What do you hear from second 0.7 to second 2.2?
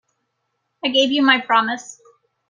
I gave you my promise.